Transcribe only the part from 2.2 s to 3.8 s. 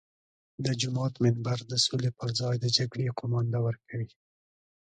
ځای د جګړې قومانده